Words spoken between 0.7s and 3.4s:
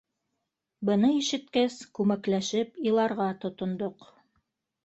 Быны ишеткәс, күмәкләшеп иларға